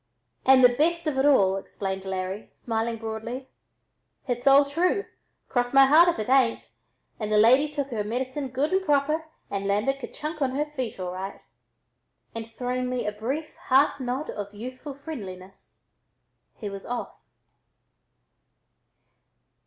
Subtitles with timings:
[0.47, 3.49] "And the best of it all," explained Larry, smiling broadly;
[4.27, 5.05] "h'it's all true,
[5.47, 6.71] cross my heart if it tain't,
[7.19, 10.99] and the lady took her medicine good and proper and landed kerchunk on her feet
[10.99, 11.41] all right."
[12.33, 15.83] And throwing me a brief half nod of youthful friendliness
[16.55, 17.15] he was off.